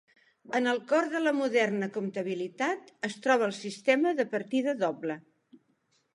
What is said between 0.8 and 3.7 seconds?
cor de la moderna comptabilitat es troba el